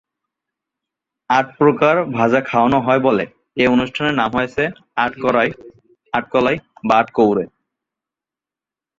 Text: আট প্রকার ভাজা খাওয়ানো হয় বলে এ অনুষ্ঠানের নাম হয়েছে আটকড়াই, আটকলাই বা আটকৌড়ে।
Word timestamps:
আট 1.29 1.47
প্রকার 1.57 1.95
ভাজা 2.17 2.39
খাওয়ানো 2.41 2.79
হয় 2.79 3.01
বলে 3.07 3.25
এ 3.57 3.63
অনুষ্ঠানের 3.67 4.15
নাম 4.15 4.31
হয়েছে 4.37 4.63
আটকড়াই, 4.95 5.49
আটকলাই 6.13 6.57
বা 6.87 6.95
আটকৌড়ে। 7.01 7.43